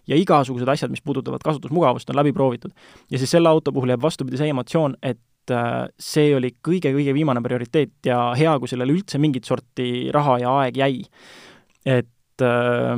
[0.08, 2.74] ja igasugused asjad, mis puudutavad kasutusmugavust, on läbi proovitud.
[3.10, 7.42] ja siis selle auto puhul jääb vastupidi see emotsioon, et äh, see oli kõige-kõige viimane
[7.44, 11.02] prioriteet ja hea, kui sellele üldse mingit sorti raha ja aeg jäi.
[11.86, 12.94] et äh,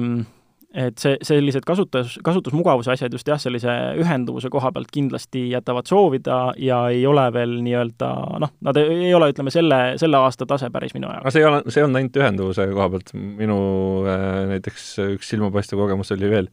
[0.70, 6.38] et see, sellised kasutus, kasutusmugavuse asjad just jah, sellise ühenduvuse koha pealt kindlasti jätavad soovida
[6.62, 8.10] ja ei ole veel nii-öelda
[8.42, 11.24] noh, nad ei, ole, ütleme, selle, selle aasta tase päris minu jaoks.
[11.24, 13.60] aga see ei ole, see olnud ainult ühenduvuse koha pealt, minu
[14.06, 16.50] äh, näiteks üks silmapaistev kogemus oli veel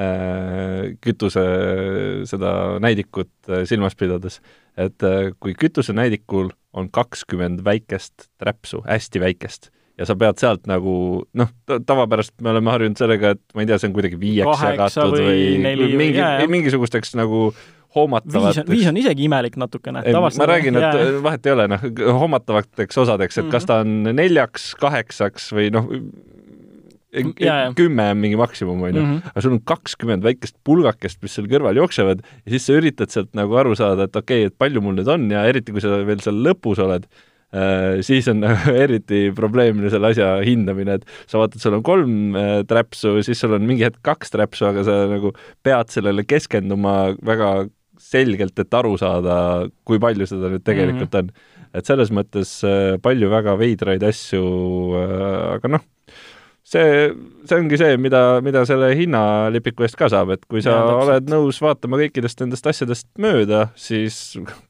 [0.00, 1.44] äh, kütuse
[2.30, 4.40] seda näidikut äh, silmas pidades,
[4.80, 10.92] et äh, kui kütusenäidikul on kakskümmend väikest träpsu, hästi väikest ja sa pead sealt nagu
[11.38, 15.16] noh, tavapäraselt me oleme harjunud sellega, et ma ei tea, see on kuidagi viieks jagatud
[15.16, 16.22] või, või neli, mingi,
[16.54, 17.48] mingisugusteks nagu
[17.96, 20.04] hoomatavat viis, on isegi imelik natukene.
[20.12, 21.20] ma räägin, et jää.
[21.24, 21.86] vahet ei ole, noh,
[22.22, 23.52] hoomatavateks osadeks, et mm -hmm.
[23.52, 25.88] kas ta on neljaks, kaheksaks või noh,
[27.78, 29.02] kümme on mingi maksimum, on ju.
[29.02, 29.30] Mhm.
[29.32, 33.32] aga sul on kakskümmend väikest pulgakest, mis seal kõrval jooksevad ja siis sa üritad sealt
[33.38, 36.02] nagu aru saada, et okei okay,, et palju mul nüüd on ja eriti, kui sa
[36.06, 37.08] veel seal lõpus oled
[38.04, 42.52] siis on nagu eriti probleemne selle asja hindamine, et sa vaatad, sul on kolm äh,
[42.68, 45.32] träpsu, siis sul on mingi hetk kaks träpsu, aga sa nagu
[45.64, 49.36] pead sellele keskenduma väga selgelt, et aru saada,
[49.88, 51.30] kui palju seda nüüd tegelikult mm -hmm.
[51.30, 51.54] on.
[51.74, 54.44] et selles mõttes äh, palju väga veidraid asju,
[55.56, 55.82] aga noh,
[56.68, 57.10] see,
[57.48, 61.30] see ongi see, mida, mida selle hinnalipiku eest ka saab, et kui sa ja, oled
[61.32, 64.36] nõus vaatama kõikidest nendest asjadest mööda, siis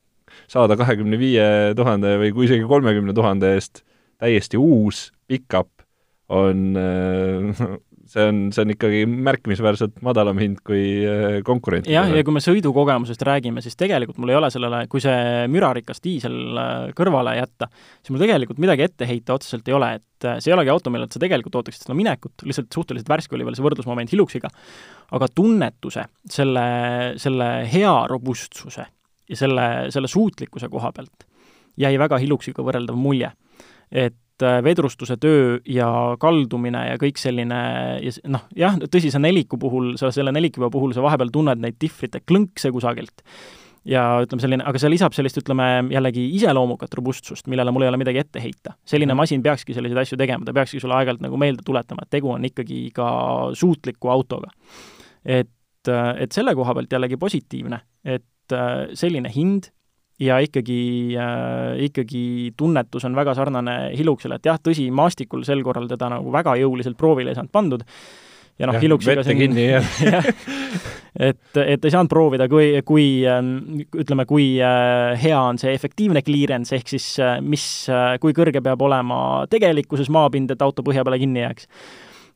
[0.51, 1.49] saada kahekümne viie
[1.79, 3.83] tuhande või kui isegi kolmekümne tuhande eest
[4.19, 5.71] täiesti uus pickup
[6.29, 11.95] on, äh, see on, see on ikkagi märkimisväärselt madalam hind kui äh, konkurentidel.
[11.95, 16.03] jah, ja kui me sõidukogemusest räägime, siis tegelikult mul ei ole sellele, kui see mürarikas
[16.05, 17.71] diisel äh, kõrvale jätta,
[18.03, 21.15] siis mul tegelikult midagi ette heita otseselt ei ole, et see ei olegi auto, millelt
[21.15, 24.53] sa tegelikult ootaksid seda minekut, lihtsalt suhteliselt värske oli veel see võrdlusmoment Hiluxiga,
[25.17, 26.69] aga tunnetuse, selle,
[27.23, 28.89] selle hea robustsuse
[29.29, 31.29] ja selle, selle suutlikkuse koha pealt
[31.79, 33.31] jäi väga Hiluxiga võrreldav mulje.
[33.91, 37.61] et äh, vedrustuse töö ja kaldumine ja kõik selline
[38.05, 41.79] ja noh, jah, tõsi, see neliku puhul, sa selle neliküva puhul sa vahepeal tunned neid
[41.81, 43.25] dihvrite klõnkse kusagilt
[43.89, 48.01] ja ütleme selline, aga see lisab sellist, ütleme jällegi iseloomukat robustsust, millele mul ei ole
[48.01, 48.77] midagi ette heita.
[48.85, 49.23] selline mhm.
[49.25, 52.45] masin peakski selliseid asju tegema, ta peakski sulle aeg-ajalt nagu meelde tuletama, et tegu on
[52.45, 53.09] ikkagi ka
[53.57, 54.53] suutliku autoga.
[55.25, 58.25] et, äh, et selle koha pealt jällegi positiivne, et
[58.99, 59.71] selline hind
[60.23, 60.81] ja ikkagi
[61.19, 66.33] äh,, ikkagi tunnetus on väga sarnane Hiluxile, et jah, tõsi, maastikul sel korral teda nagu
[66.35, 67.85] väga jõuliselt proovile ei saanud pandud,
[68.59, 69.93] ja noh, Hiluxiga siin kinni, jah.
[70.15, 70.27] jah,
[71.15, 73.55] et, et ei saanud proovida, kui, kui ähm,
[73.95, 77.65] ütleme, kui äh, hea on see efektiivne clearance, ehk siis äh, mis,
[78.23, 81.71] kui kõrge peab olema tegelikkuses maapind, et auto põhja peale kinni jääks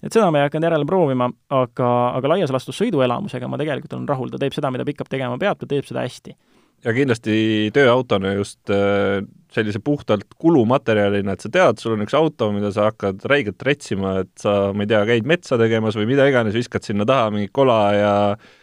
[0.03, 4.09] et seda ma ei hakanud järele proovima, aga, aga laias laastus sõiduelamusega ma tegelikult olen
[4.11, 6.35] rahul, ta teeb seda, mida pickup tegema peab, ta teeb seda hästi.
[6.83, 7.35] ja kindlasti
[7.75, 9.21] tööautona just äh,
[9.55, 14.19] sellise puhtalt kulumaterjalina, et sa tead, sul on üks auto, mida sa hakkad räigelt retsima,
[14.25, 17.55] et sa, ma ei tea, käid metsa tegemas või mida iganes, viskad sinna taha mingit
[17.55, 18.17] kola ja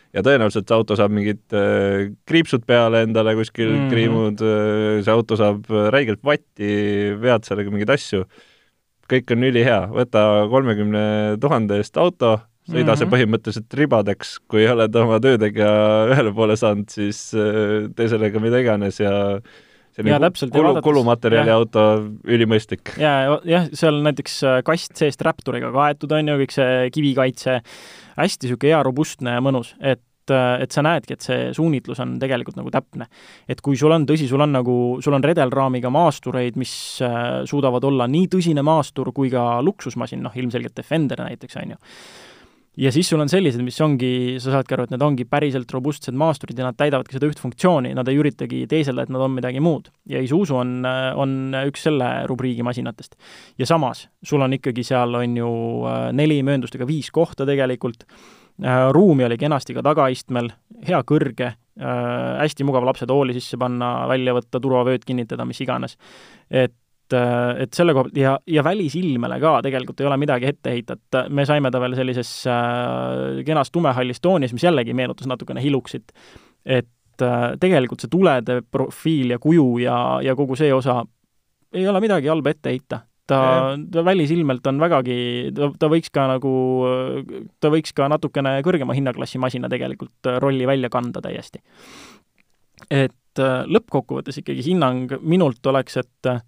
[0.10, 3.91] ja tõenäoliselt see auto saab mingid äh, kriipsud peale endale kuskil mm -hmm.
[3.93, 6.71] kriimud äh,, see auto saab räigelt vatti,
[7.21, 8.23] vead sellega mingeid asju
[9.09, 11.03] kõik on ülihea, võta kolmekümne
[11.41, 12.37] tuhande eest auto,
[12.69, 12.97] sõida mm -hmm.
[12.97, 13.13] see mhm.
[13.15, 15.71] põhimõtteliselt ribadeks, kui oled oma töödega
[16.13, 19.15] ühele poole saanud, siis äh, tee sellega mida iganes ja
[20.05, 21.85] ja täpselt, kulu, kulumaterjali auto
[22.23, 22.93] ülimõistlik.
[22.97, 27.59] ja, jah, seal näiteks äh, kast seest Rapturiga kaetud on ju, kõik see kivikaitse,
[28.19, 32.59] hästi niisugune hea robustne ja mõnus, et et sa näedki, et see suunitlus on tegelikult
[32.59, 33.09] nagu täpne.
[33.47, 36.73] et kui sul on, tõsi, sul on nagu, sul on redelraamiga maastureid, mis
[37.05, 41.79] äh, suudavad olla nii tõsine maastur kui ka luksusmasin, noh ilmselgelt Defender näiteks, on ju
[42.79, 44.11] ja siis sul on sellised, mis ongi,
[44.41, 47.91] sa saadki aru, et need ongi päriselt robustsed maasturid ja nad täidavadki seda üht funktsiooni,
[47.97, 49.89] nad ei üritagi teeselda, et nad on midagi muud.
[50.09, 50.77] ja Isuzu on,
[51.19, 53.17] on üks selle rubriigi masinatest.
[53.59, 55.53] ja samas, sul on ikkagi seal, on ju
[55.89, 58.38] äh, neli mööndustega viis kohta tegelikult, äh,
[58.91, 60.49] ruumi oli kenasti ka tagaistmel,
[60.87, 65.97] hea kõrge, äh, hästi mugav lapsetooli sisse panna, välja võtta, turvavööd kinnitada, mis iganes.
[66.49, 66.75] et
[67.09, 70.93] et, et selle koha pealt ja, ja välisilmele ka tegelikult ei ole midagi ette heita,
[70.93, 76.11] et me saime ta veel sellises äh, kenas tumehallis toonis, mis jällegi meenutas natukene Hiluksit.
[76.65, 81.03] et äh, tegelikult see tulede profiil ja kuju ja, ja kogu see osa
[81.73, 82.99] ei ole midagi halba ette heita.
[83.29, 83.41] Ta,
[83.91, 85.17] ta välisilmelt on vägagi,
[85.55, 86.53] ta, ta võiks ka nagu,
[87.61, 91.61] ta võiks ka natukene kõrgema hinnaklassi masina tegelikult rolli välja kanda täiesti.
[92.89, 96.41] et äh, lõppkokkuvõttes ikkagi hinnang minult oleks, et äh,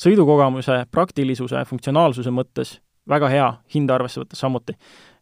[0.00, 2.78] sõidukogemuse, praktilisuse, funktsionaalsuse mõttes
[3.10, 4.76] väga hea, hinda arvesse võttes samuti.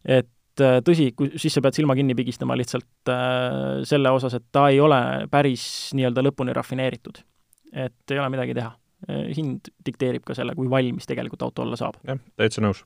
[0.05, 4.45] et äh, tõsi, kui siis sa pead silma kinni pigistama lihtsalt äh, selle osas, et
[4.51, 4.99] ta ei ole
[5.31, 5.63] päris
[5.97, 7.23] nii-öelda lõpuni rafineeritud.
[7.73, 8.73] et ei ole midagi teha.
[9.07, 11.99] Äh, hind dikteerib ka selle, kui valmis tegelikult auto olla saab.
[12.07, 12.83] jah, täitsa nõus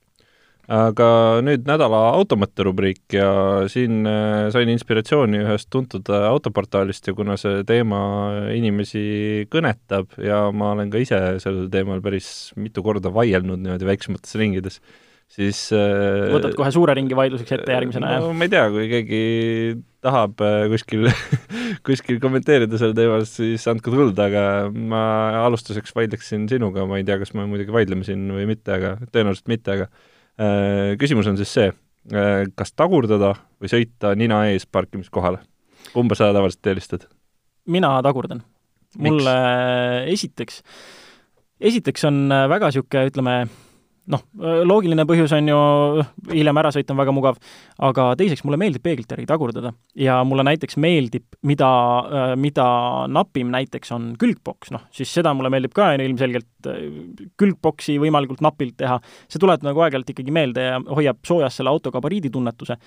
[0.71, 1.07] aga
[1.43, 7.35] nüüd nädala automõtte rubriik ja siin äh, sain inspiratsiooni ühest tuntud äh, autoportaalist ja kuna
[7.41, 8.03] see teema
[8.53, 14.37] inimesi kõnetab ja ma olen ka ise sellel teemal päris mitu korda vaielnud niimoodi väiksemates
[14.39, 14.79] ringides,
[15.31, 18.31] siis äh, võtad kohe suure ringi vaidluseks ette järgmisena, jah no,?
[18.37, 19.21] ma ei tea, kui keegi
[20.03, 21.07] tahab kuskil
[21.87, 25.03] kuskil kommenteerida sel teemal, siis andke tuld, aga ma
[25.45, 29.49] alustuseks vaidleksin sinuga, ma ei tea, kas me muidugi vaidleme siin või mitte, aga tõenäoliselt
[29.53, 29.91] mitte, aga
[30.33, 31.69] Äh, küsimus on siis see,
[32.09, 35.43] äh, kas tagurdada või sõita nina ees parkimiskohale?
[35.93, 37.03] kumba sa tavaliselt eelistad?
[37.69, 38.41] mina tagurdan.
[38.97, 39.35] mulle
[40.09, 40.63] esiteks,
[41.61, 43.35] esiteks on väga niisugune, ütleme,
[44.11, 44.23] noh,
[44.67, 45.59] loogiline põhjus on ju,
[46.31, 47.39] hiljem ära sõita on väga mugav,
[47.87, 51.71] aga teiseks mulle meeldib peeglite järgi tagurdada ja mulle näiteks meeldib, mida,
[52.39, 52.67] mida
[53.11, 56.71] napim näiteks on külgboks, noh, siis seda mulle meeldib ka ilmselgelt
[57.39, 58.99] külgboksi võimalikult napilt teha,
[59.31, 62.79] see tuleb nagu aeg-ajalt ikkagi meelde ja hoiab soojas selle auto gabariiditunnetuse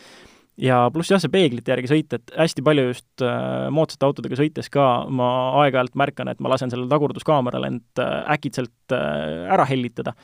[0.61, 4.71] ja pluss jah, see peeglite järgi sõit, et hästi palju just äh, moodsate autodega sõites
[4.73, 5.31] ka ma
[5.63, 10.17] aeg-ajalt märkan, et ma lasen sellel tagurduskaameral end äh, äkitselt äh, ära hellitada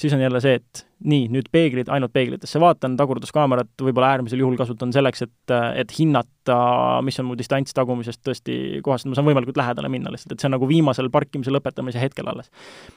[0.00, 4.56] siis on jälle see, et nii, nüüd peeglid, ainult peeglitesse vaatan, tagurduskaamerat võib-olla äärmisel juhul
[4.58, 6.58] kasutan selleks, et, et hinnata,
[7.06, 10.50] mis on mu distants tagumisest tõesti kohast, ma saan võimalikult lähedale minna lihtsalt, et see
[10.50, 12.50] on nagu viimasel parkimise lõpetamise hetkel alles.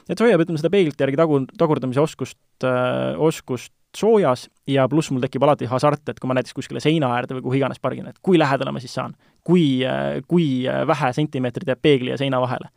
[0.08, 5.12] et see hoiab, ütleme, seda peeglite järgi tagu, tagurdamise oskust äh,, oskust soojas ja pluss
[5.12, 8.08] mul tekib alati hasart, et kui ma näiteks kuskile seina äärde või kuhu iganes pargin,
[8.08, 9.14] et kui lähedale ma siis saan.
[9.44, 9.82] kui,
[10.30, 10.46] kui
[10.86, 12.72] vähe sentimeetrit jääb peegli ja seina vahele.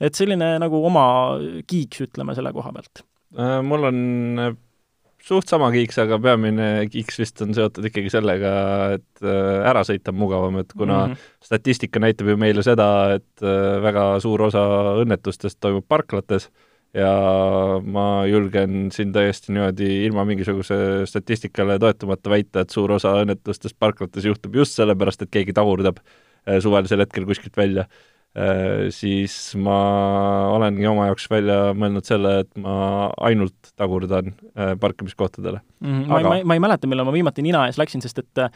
[0.00, 1.04] et selline nagu oma
[1.66, 3.15] kiiks, ütleme, selle koha pealt Äh,
[3.62, 3.98] mul on
[4.38, 4.54] äh,
[5.26, 8.52] suht sama kiiks, aga peamine kiiks vist on seotud ikkagi sellega,
[8.98, 11.34] et äh, ära sõita on mugavam, et kuna mm -hmm.
[11.48, 13.42] statistika näitab ju meile seda, et
[13.82, 14.62] väga suur osa
[15.02, 16.50] õnnetustest toimub parklates
[16.94, 17.10] ja
[17.82, 24.24] ma julgen siin täiesti niimoodi ilma mingisuguse statistikale toetumata väita, et suur osa õnnetustest parklates
[24.24, 25.98] juhtub just sellepärast, et keegi tagurdab
[26.60, 28.15] suvalisel hetkel kuskilt välja Äh,
[28.92, 29.76] siis ma
[30.52, 36.02] olengi oma jaoks välja mõelnud selle, et ma ainult tagurdan äh, parkimiskohtadele mm.
[36.02, 36.12] -hmm.
[36.12, 36.28] Aga...
[36.28, 38.50] ma ei, ma ei mäleta, millal ma viimati nina ees läksin, sest et äh,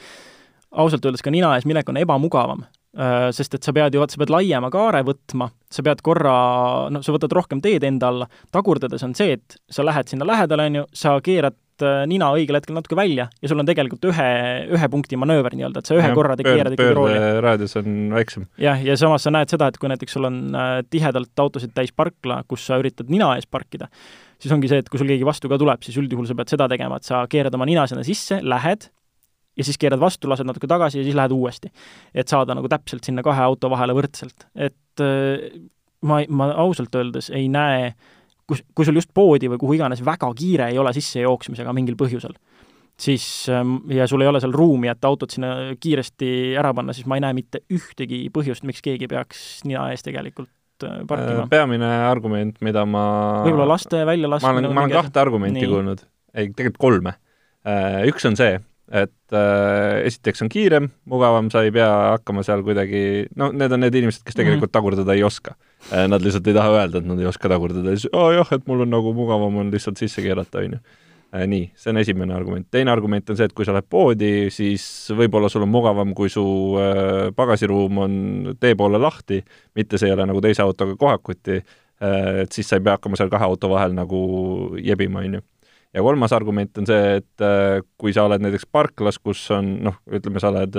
[0.70, 2.66] ausalt öeldes ka nina ees minek on ebamugavam
[2.98, 6.32] Äh, sest et sa pead ju, vaata, sa pead laiema kaare võtma, sa pead korra,
[6.90, 10.66] noh, sa võtad rohkem teed enda alla, tagurdades on see, et sa lähed sinna lähedale,
[10.66, 11.54] on ju, sa keerad
[11.86, 14.28] äh, nina õigel hetkel natuke välja ja sul on tegelikult ühe,
[14.76, 17.18] ühe punkti manööver nii-öelda, et sa ühe ja, korra keerad ikkagi rooli.
[17.44, 18.46] raadius on väiksem.
[18.60, 21.92] jah, ja samas sa näed seda, et kui näiteks sul on äh, tihedalt autosid täis
[21.96, 23.90] parkla, kus sa üritad nina ees parkida,
[24.40, 26.68] siis ongi see, et kui sul keegi vastu ka tuleb, siis üldjuhul sa pead seda
[26.70, 28.88] tegema, et sa keerad oma nina sinna sisse, lähed,
[29.58, 31.72] ja siis keerad vastu, lased natuke tagasi ja siis lähed uuesti.
[32.14, 34.48] et saada nagu täpselt sinna kahe auto vahele võrdselt.
[34.54, 35.60] et äh,
[36.02, 37.92] ma, ma ausalt öeldes ei näe,
[38.50, 42.34] kus, kui sul just poodi või kuhu iganes väga kiire ei ole sissejooksmisega mingil põhjusel,
[43.00, 47.08] siis ähm, ja sul ei ole seal ruumi, et autot sinna kiiresti ära panna, siis
[47.10, 51.46] ma ei näe mitte ühtegi põhjust, miks keegi peaks nina ees tegelikult äh, parkima.
[51.46, 53.04] Äh, peamine argument, mida ma
[53.46, 57.16] võib-olla laste väljalaskmine ma olen, ma olen kahte argumenti kuulnud, ei, tegelikult kolme.
[58.08, 58.54] Üks on see,
[58.90, 63.84] et äh, esiteks on kiirem, mugavam, sa ei pea hakkama seal kuidagi, no need on
[63.84, 64.78] need inimesed, kes tegelikult -hmm.
[64.78, 65.54] tagurdada ei oska
[65.92, 66.08] äh,.
[66.08, 68.66] Nad lihtsalt ei taha öelda, et nad ei oska tagurdada siis aa oh, jah, et
[68.66, 70.80] mul on nagu mugavam on lihtsalt sisse keerata, on ju.
[71.34, 72.66] Äh, nii, see on esimene argument.
[72.70, 74.82] teine argument on see, et kui sa lähed poodi, siis
[75.14, 76.42] võib-olla sul on mugavam, kui su
[76.82, 78.16] äh, pagasiruum on
[78.60, 79.38] tee poole lahti,
[79.78, 81.60] mitte see ei ole nagu teise autoga kohakuti,
[82.02, 84.24] äh, et siis sa ei pea hakkama seal kahe auto vahel nagu
[84.82, 85.46] jebima, on ju.
[85.94, 87.46] Ja kolmas argument on see, et
[87.98, 90.76] kui sa oled näiteks parklas, kus on noh, ütleme, sa oled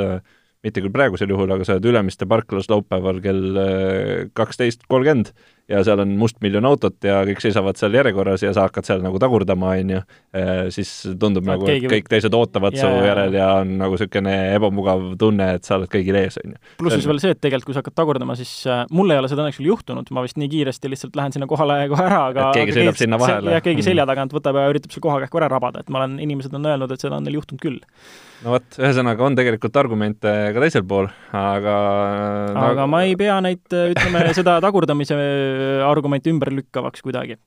[0.62, 3.60] mitte küll praegusel juhul, aga sa oled Ülemiste parklas laupäeval kell
[4.38, 5.34] kaksteist kolmkümmend
[5.72, 9.20] ja seal on mustmiljon autot ja kõik seisavad seal järjekorras ja sa hakkad seal nagu
[9.22, 10.02] tagurdama, on ju,
[10.76, 14.36] siis tundub Saad nagu, et kõik teised ootavad ja, su järel ja on nagu niisugune
[14.56, 16.62] ebamugav tunne, et sa oled kõigil ees, on ju.
[16.82, 19.30] pluss siis veel see, et tegelikult kui sa hakkad tagurdama, siis äh, mul ei ole
[19.32, 22.50] seda õnneks veel juhtunud, ma vist nii kiiresti lihtsalt lähen sinna kohale kohe ära, aga
[22.50, 23.56] et keegi sõidab sinna vahele?
[23.56, 26.20] jah, keegi selja tagant võtab ja üritab selle koha kähku ära rabada, et ma olen,
[26.24, 27.80] inimesed on öelnud, et seda on neil juhtunud küll.
[28.42, 31.06] No vot, ühesõnaga on tegelikult argumente ka teisel pool,
[31.38, 31.76] aga
[32.58, 35.18] aga no, ma ei pea neid, ütleme, seda tagurdamise
[35.88, 37.40] argumenti ümberlükkavaks kuidagi?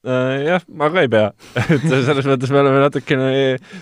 [0.00, 1.26] Äh, jah, ma ka ei pea.
[1.76, 3.30] Et selles mõttes me oleme natukene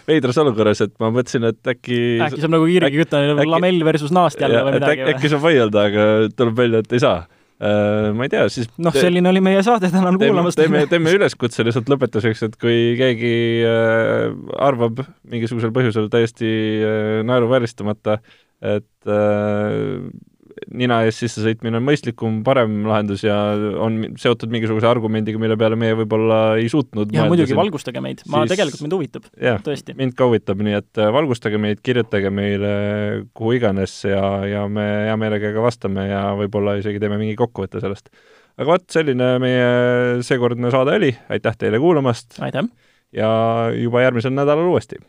[0.09, 4.43] veidras olukorras, et ma mõtlesin, et äkki äkki saab nagu kiiregi kütta, lamell versus naast
[4.43, 7.21] jälle või midagi äkki, äkki saab vaielda, aga tuleb välja, et ei saa.
[7.59, 10.59] Äh, ma ei tea, siis noh, selline oli meie saade, tänan kuulamast.
[10.59, 13.33] teeme, teeme üleskutse lihtsalt lõpetuseks, et kui keegi
[13.67, 16.51] äh, arvab mingisugusel põhjusel täiesti
[16.83, 18.19] äh, naeruvääristamata,
[18.59, 19.13] et
[20.75, 23.37] nina ees sisse sõitmine on mõistlikum, parem lahendus ja
[23.85, 28.43] on seotud mingisuguse argumendiga, mille peale meie võib-olla ei suutnud ja muidugi, valgustage meid, ma
[28.45, 29.29] siis, tegelikult mind huvitab,
[29.67, 29.97] tõesti.
[29.99, 32.73] mind ka huvitab, nii et äh, valgustage meid, kirjutage meile
[33.37, 37.83] kuhu iganes ja, ja me hea meelega ka vastame ja võib-olla isegi teeme mingi kokkuvõtte
[37.85, 38.11] sellest.
[38.59, 39.69] aga vot, selline meie
[40.27, 42.41] seekordne saade oli, aitäh teile kuulamast!
[42.45, 42.67] aitäh!
[43.15, 43.31] ja
[43.77, 45.01] juba järgmisel nädalal uuesti